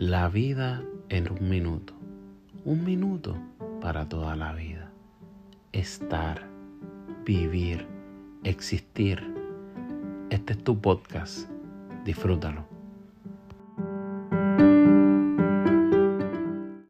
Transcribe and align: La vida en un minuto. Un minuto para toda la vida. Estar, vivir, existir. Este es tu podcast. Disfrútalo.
La 0.00 0.28
vida 0.28 0.80
en 1.08 1.28
un 1.28 1.48
minuto. 1.48 1.92
Un 2.64 2.84
minuto 2.84 3.36
para 3.80 4.08
toda 4.08 4.36
la 4.36 4.52
vida. 4.52 4.92
Estar, 5.72 6.48
vivir, 7.24 7.84
existir. 8.44 9.20
Este 10.30 10.52
es 10.52 10.62
tu 10.62 10.80
podcast. 10.80 11.50
Disfrútalo. 12.04 12.77